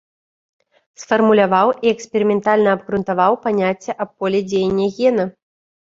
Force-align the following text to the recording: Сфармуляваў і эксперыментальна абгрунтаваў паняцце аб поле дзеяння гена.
Сфармуляваў 1.01 1.67
і 1.87 1.93
эксперыментальна 1.95 2.69
абгрунтаваў 2.77 3.33
паняцце 3.47 3.91
аб 4.07 4.17
поле 4.23 4.39
дзеяння 4.49 4.87
гена. 4.97 5.25